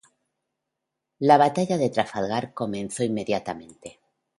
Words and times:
La 1.19 1.37
batalla 1.37 1.77
de 1.77 1.91
Trafalgar 1.91 2.55
comenzó 2.55 3.03
inmediatamente. 3.03 3.99